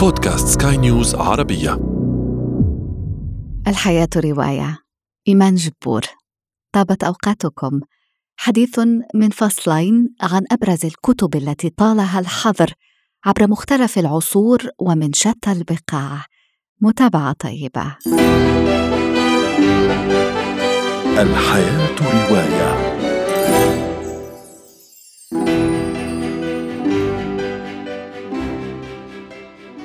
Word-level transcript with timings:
بودكاست 0.00 0.62
سكاي 0.62 0.76
نيوز 0.76 1.14
عربية. 1.14 1.80
الحياة 3.66 4.08
رواية. 4.16 4.78
إيمان 5.28 5.54
جبور. 5.54 6.02
طابت 6.72 7.04
أوقاتكم. 7.04 7.80
حديث 8.36 8.78
من 9.14 9.30
فصلين 9.30 10.14
عن 10.22 10.44
أبرز 10.52 10.84
الكتب 10.84 11.36
التي 11.36 11.70
طالها 11.70 12.20
الحظر 12.20 12.72
عبر 13.24 13.48
مختلف 13.50 13.98
العصور 13.98 14.58
ومن 14.78 15.12
شتى 15.12 15.52
البقاع. 15.52 16.24
متابعة 16.80 17.32
طيبة. 17.32 17.96
الحياة 21.22 21.96
رواية. 22.00 22.89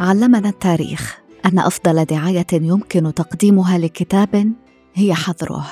علمنا 0.00 0.48
التاريخ 0.48 1.18
أن 1.46 1.58
أفضل 1.58 2.04
دعاية 2.04 2.46
يمكن 2.52 3.14
تقديمها 3.14 3.78
لكتاب 3.78 4.52
هي 4.94 5.14
حظره. 5.14 5.66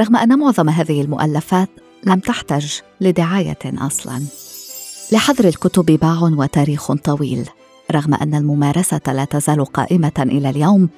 رغم 0.00 0.16
أن 0.16 0.38
معظم 0.38 0.68
هذه 0.68 1.00
المؤلفات 1.02 1.68
لم 2.04 2.20
تحتج 2.20 2.66
لدعاية 3.00 3.58
أصلا. 3.64 4.22
لحظر 5.12 5.44
الكتب 5.44 5.84
باع 5.84 6.22
وتاريخ 6.22 6.92
طويل 6.92 7.48
رغم 7.92 8.14
أن 8.14 8.34
الممارسة 8.34 9.00
لا 9.06 9.24
تزال 9.24 9.64
قائمة 9.64 10.12
إلى 10.18 10.50
اليوم 10.50 10.88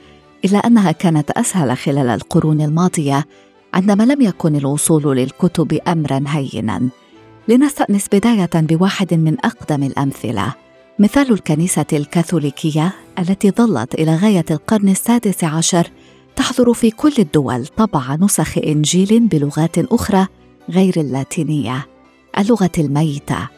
إلا 0.44 0.58
أنها 0.58 0.92
كانت 0.92 1.30
أسهل 1.30 1.76
خلال 1.76 2.08
القرون 2.08 2.60
الماضية 2.60 3.26
عندما 3.74 4.02
لم 4.02 4.22
يكن 4.22 4.56
الوصول 4.56 5.16
للكتب 5.16 5.78
امرا 5.88 6.24
هينا. 6.26 6.88
لنستانس 7.48 8.06
بداية 8.12 8.50
بواحد 8.54 9.14
من 9.14 9.36
أقدم 9.44 9.82
الأمثلة. 9.82 10.67
مثال 11.00 11.32
الكنيسة 11.32 11.86
الكاثوليكية 11.92 12.92
التي 13.18 13.50
ظلت 13.50 13.94
إلى 13.94 14.16
غاية 14.16 14.44
القرن 14.50 14.88
السادس 14.88 15.44
عشر 15.44 15.90
تحظر 16.36 16.72
في 16.72 16.90
كل 16.90 17.12
الدول 17.18 17.66
طبع 17.66 18.14
نسخ 18.14 18.58
إنجيل 18.58 19.20
بلغات 19.20 19.78
أخرى 19.78 20.26
غير 20.70 20.94
اللاتينية 20.96 21.86
اللغة 22.38 22.70
الميتة 22.78 23.48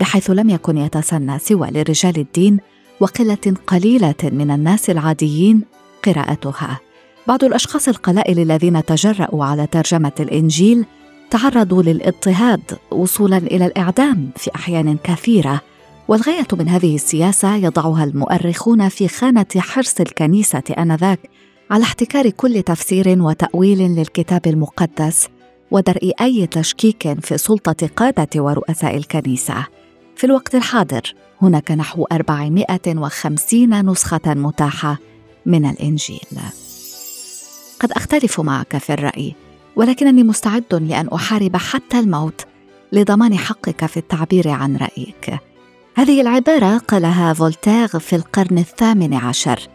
بحيث 0.00 0.30
لم 0.30 0.50
يكن 0.50 0.78
يتسنى 0.78 1.38
سوى 1.38 1.68
لرجال 1.70 2.18
الدين 2.18 2.58
وقلة 3.00 3.54
قليلة 3.66 4.14
من 4.22 4.50
الناس 4.50 4.90
العاديين 4.90 5.62
قراءتها. 6.04 6.80
بعض 7.26 7.44
الأشخاص 7.44 7.88
القلائل 7.88 8.38
الذين 8.38 8.84
تجرأوا 8.84 9.44
على 9.44 9.66
ترجمة 9.66 10.12
الإنجيل 10.20 10.84
تعرضوا 11.30 11.82
للاضطهاد 11.82 12.78
وصولا 12.90 13.36
إلى 13.36 13.66
الإعدام 13.66 14.30
في 14.36 14.50
أحيان 14.54 14.96
كثيرة 15.04 15.60
والغاية 16.08 16.46
من 16.52 16.68
هذه 16.68 16.94
السياسة 16.94 17.56
يضعها 17.56 18.04
المؤرخون 18.04 18.88
في 18.88 19.08
خانة 19.08 19.46
حرص 19.56 20.00
الكنيسة 20.00 20.62
آنذاك 20.78 21.20
على 21.70 21.84
احتكار 21.84 22.30
كل 22.30 22.62
تفسير 22.62 23.22
وتأويل 23.22 23.78
للكتاب 23.78 24.46
المقدس 24.46 25.28
ودرء 25.70 26.12
أي 26.20 26.46
تشكيك 26.46 27.20
في 27.20 27.38
سلطة 27.38 27.88
قادة 27.96 28.42
ورؤساء 28.42 28.96
الكنيسة. 28.96 29.66
في 30.16 30.24
الوقت 30.24 30.54
الحاضر 30.54 31.14
هناك 31.42 31.70
نحو 31.70 32.06
450 32.12 33.90
نسخة 33.90 34.20
متاحة 34.26 34.98
من 35.46 35.70
الإنجيل. 35.70 36.38
قد 37.80 37.92
أختلف 37.92 38.40
معك 38.40 38.76
في 38.78 38.92
الرأي 38.92 39.34
ولكنني 39.76 40.22
مستعد 40.22 40.74
لأن 40.74 41.08
أحارب 41.08 41.56
حتى 41.56 41.98
الموت 41.98 42.46
لضمان 42.92 43.38
حقك 43.38 43.86
في 43.86 43.96
التعبير 43.96 44.48
عن 44.48 44.76
رأيك. 44.76 45.47
هذه 45.98 46.20
العبارة 46.20 46.78
قالها 46.78 47.32
فولتير 47.32 47.88
في 47.88 48.16
القرن 48.16 48.58
الثامن 48.58 49.14
عشر 49.14 49.68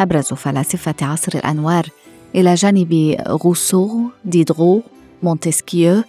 أبرز 0.00 0.26
فلاسفة 0.26 0.94
عصر 1.02 1.38
الأنوار 1.38 1.88
إلى 2.34 2.54
جانب 2.54 3.16
روسو، 3.28 4.00
ديدرو، 4.24 4.82
مونتسكيو 5.22 6.02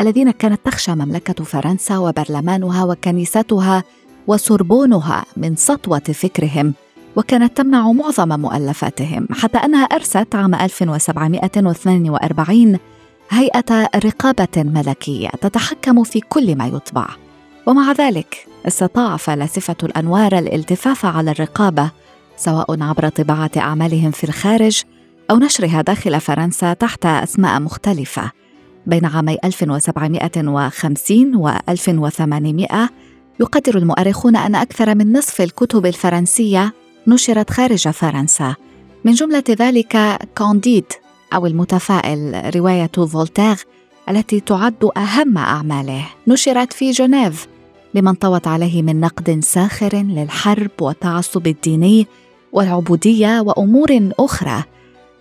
الذين 0.00 0.30
كانت 0.30 0.60
تخشى 0.64 0.94
مملكة 0.94 1.44
فرنسا 1.44 1.98
وبرلمانها 1.98 2.84
وكنيستها 2.84 3.84
وسوربونها 4.26 5.24
من 5.36 5.56
سطوة 5.56 5.98
فكرهم 5.98 6.74
وكانت 7.16 7.56
تمنع 7.56 7.92
معظم 7.92 8.40
مؤلفاتهم 8.40 9.28
حتى 9.30 9.58
أنها 9.58 9.84
أرست 9.84 10.34
عام 10.34 10.54
1742 10.54 12.78
هيئة 13.30 13.88
رقابة 13.96 14.56
ملكية 14.56 15.28
تتحكم 15.28 16.04
في 16.04 16.20
كل 16.20 16.56
ما 16.56 16.66
يطبع. 16.66 17.06
ومع 17.66 17.92
ذلك 17.92 18.46
استطاع 18.66 19.16
فلاسفة 19.16 19.76
الأنوار 19.82 20.38
الالتفاف 20.38 21.06
على 21.06 21.30
الرقابة 21.30 21.90
سواء 22.36 22.82
عبر 22.82 23.08
طباعة 23.08 23.50
أعمالهم 23.56 24.10
في 24.10 24.24
الخارج 24.24 24.82
أو 25.30 25.36
نشرها 25.36 25.82
داخل 25.82 26.20
فرنسا 26.20 26.72
تحت 26.72 27.06
أسماء 27.06 27.60
مختلفة. 27.60 28.30
بين 28.86 29.04
عامي 29.04 29.38
1750 29.44 31.36
و 31.36 31.48
1800 31.68 32.88
يقدر 33.40 33.78
المؤرخون 33.78 34.36
أن 34.36 34.54
أكثر 34.54 34.94
من 34.94 35.12
نصف 35.12 35.40
الكتب 35.40 35.86
الفرنسية 35.86 36.72
نشرت 37.06 37.50
خارج 37.50 37.88
فرنسا. 37.88 38.54
من 39.04 39.12
جملة 39.12 39.44
ذلك 39.50 40.18
كانديد 40.36 40.84
أو 41.34 41.46
المتفائل 41.46 42.50
رواية 42.56 42.90
فولتير 43.12 43.56
التي 44.08 44.40
تعد 44.40 44.90
أهم 44.96 45.38
أعماله. 45.38 46.04
نشرت 46.26 46.72
في 46.72 46.90
جنيف 46.90 47.51
لما 47.94 48.14
انطوت 48.14 48.46
عليه 48.46 48.82
من 48.82 49.00
نقد 49.00 49.40
ساخر 49.44 49.96
للحرب 49.96 50.70
والتعصب 50.80 51.46
الديني 51.46 52.06
والعبوديه 52.52 53.40
وامور 53.40 54.10
أخرى 54.18 54.64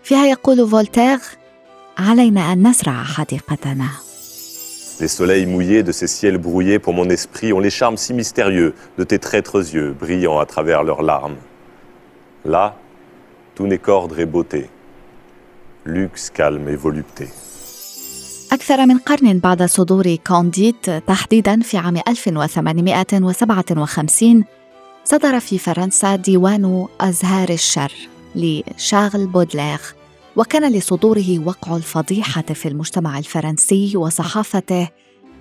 فيها 0.04 0.26
يقول 0.26 0.70
فولتير 0.70 1.20
علينا 1.98 2.54
ان 2.54 2.68
نزرع 2.68 3.04
حديقتنا 3.04 3.88
Les 5.00 5.08
soleils 5.08 5.48
mouillés 5.48 5.82
de 5.82 5.92
ces 5.92 6.06
ciels 6.06 6.38
brouillés 6.38 6.78
pour 6.78 6.94
mon 6.94 7.10
esprit 7.10 7.54
ont 7.54 7.60
les 7.60 7.72
charmes 7.72 7.98
si 7.98 8.14
mystérieux 8.14 8.76
de 9.00 9.04
tes 9.04 9.18
traîtres 9.18 9.74
yeux 9.74 9.96
brillant 10.00 10.38
à 10.38 10.46
travers 10.46 10.84
leurs 10.84 11.02
larmes. 11.02 11.38
Là, 12.46 12.76
tout 13.56 13.66
n'est 13.66 13.80
qu'ordre 13.80 14.20
et 14.20 14.28
beauté, 14.28 14.70
luxe, 15.86 16.30
calme 16.30 16.70
et 16.70 16.76
volupté. 16.76 17.30
أكثر 18.52 18.86
من 18.86 18.98
قرن 18.98 19.40
بعد 19.40 19.64
صدور 19.64 20.16
كونديد 20.16 21.02
تحديدا 21.08 21.62
في 21.62 21.78
عام 21.78 21.98
1857 22.08 24.44
صدر 25.04 25.40
في 25.40 25.58
فرنسا 25.58 26.16
ديوان 26.16 26.88
أزهار 27.02 27.50
الشر 27.50 27.94
لشارل 28.36 29.28
بودلير 29.28 29.80
وكان 30.36 30.72
لصدوره 30.72 31.40
وقع 31.46 31.76
الفضيحة 31.76 32.42
في 32.42 32.68
المجتمع 32.68 33.18
الفرنسي 33.18 33.98
وصحافته 33.98 34.90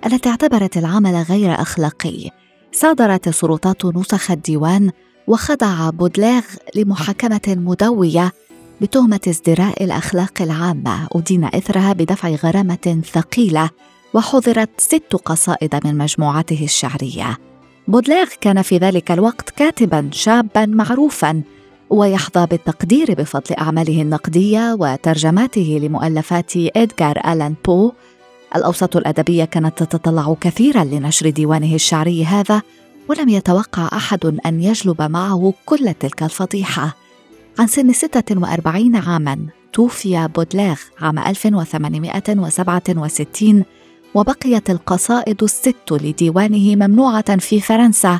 التي 0.05 0.29
اعتبرت 0.29 0.77
العمل 0.77 1.25
غير 1.29 1.61
أخلاقي. 1.61 2.29
صادرت 2.71 3.27
السلطات 3.27 3.85
نسخ 3.85 4.31
الديوان 4.31 4.91
وخضع 5.27 5.89
بودلير 5.89 6.43
لمحاكمة 6.75 7.41
مدوية 7.47 8.31
بتهمة 8.81 9.19
ازدراء 9.27 9.83
الأخلاق 9.83 10.41
العامة 10.41 11.07
أدين 11.11 11.43
إثرها 11.45 11.93
بدفع 11.93 12.29
غرامة 12.29 13.01
ثقيلة 13.13 13.69
وحظرت 14.13 14.69
ست 14.77 15.15
قصائد 15.25 15.85
من 15.85 15.97
مجموعته 15.97 16.63
الشعرية. 16.63 17.37
بودلير 17.87 18.27
كان 18.41 18.61
في 18.61 18.77
ذلك 18.77 19.11
الوقت 19.11 19.49
كاتبا 19.49 20.09
شابا 20.11 20.65
معروفا 20.65 21.41
ويحظى 21.89 22.45
بالتقدير 22.45 23.13
بفضل 23.13 23.55
أعماله 23.55 24.01
النقدية 24.01 24.77
وترجماته 24.79 25.79
لمؤلفات 25.83 26.51
إدغار 26.55 27.33
ألان 27.33 27.55
بو. 27.65 27.91
الأوساط 28.55 28.97
الأدبية 28.97 29.45
كانت 29.45 29.83
تتطلع 29.83 30.35
كثيرا 30.41 30.83
لنشر 30.83 31.29
ديوانه 31.29 31.75
الشعري 31.75 32.25
هذا 32.25 32.61
ولم 33.09 33.29
يتوقع 33.29 33.89
أحد 33.93 34.39
أن 34.45 34.63
يجلب 34.63 35.01
معه 35.01 35.53
كل 35.65 35.93
تلك 35.93 36.23
الفضيحة. 36.23 37.00
عن 37.61 37.67
سن 37.67 37.93
46 37.93 38.95
عاما 38.95 39.47
توفي 39.73 40.29
بودليغ 40.35 40.79
عام 41.01 41.19
1867 41.19 43.63
وبقيت 44.15 44.69
القصائد 44.69 45.43
الست 45.43 45.91
لديوانه 45.91 46.75
ممنوعة 46.75 47.37
في 47.37 47.61
فرنسا 47.61 48.19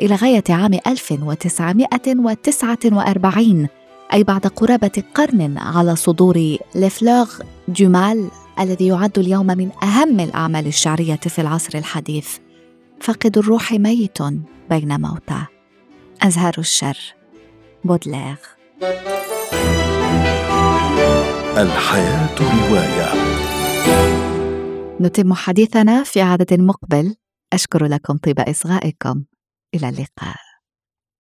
إلى 0.00 0.14
غاية 0.14 0.44
عام 0.50 0.74
1949 0.86 3.68
أي 4.12 4.24
بعد 4.24 4.46
قرابة 4.46 5.02
قرن 5.14 5.58
على 5.58 5.96
صدور 5.96 6.56
لفلوغ 6.74 7.30
ديمال 7.68 8.30
الذي 8.60 8.86
يعد 8.86 9.18
اليوم 9.18 9.46
من 9.46 9.70
أهم 9.82 10.20
الأعمال 10.20 10.66
الشعرية 10.66 11.16
في 11.16 11.40
العصر 11.40 11.78
الحديث. 11.78 12.36
فقد 13.00 13.38
الروح 13.38 13.72
ميت 13.72 14.18
بين 14.70 15.00
موتى. 15.00 15.42
أزهار 16.22 16.54
الشر. 16.58 17.14
بودليغ 17.84 18.36
الحياة 21.56 22.34
رواية. 22.40 23.10
نتم 25.00 25.34
حديثنا 25.34 26.02
في 26.02 26.20
عدد 26.20 26.60
مقبل. 26.60 27.16
أشكر 27.52 27.86
لكم 27.86 28.16
طيب 28.16 28.40
إصغائكم. 28.40 29.24
إلى 29.74 29.88
اللقاء. 29.88 30.49